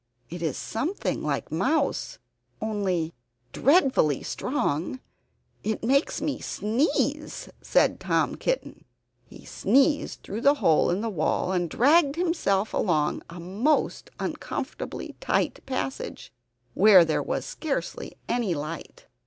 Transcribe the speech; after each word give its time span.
It 0.31 0.41
is 0.41 0.57
something 0.57 1.21
like 1.21 1.51
mouse, 1.51 2.17
only 2.59 3.13
dreadfully 3.53 4.23
strong. 4.23 4.99
It 5.63 5.83
makes 5.83 6.21
me 6.23 6.39
sneeze," 6.39 7.49
said 7.61 7.99
Tom 7.99 8.33
Kitten. 8.33 8.85
He 9.27 9.45
squeezed 9.45 10.23
through 10.23 10.41
the 10.41 10.55
hole 10.55 10.89
in 10.89 11.01
the 11.01 11.09
wall 11.11 11.51
and 11.51 11.69
dragged 11.69 12.15
himself 12.15 12.73
along 12.73 13.21
a 13.29 13.39
most 13.39 14.09
uncomfortably 14.19 15.13
tight 15.21 15.63
passage 15.67 16.33
where 16.73 17.05
there 17.05 17.21
was 17.21 17.45
scarcely 17.45 18.17
any 18.27 18.55
light. 18.55 19.05